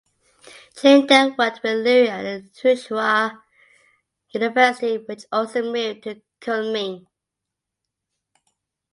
[0.75, 3.39] Chiang then worked with Liu at the Tsinghua
[4.31, 7.05] University which also moved to Kunming.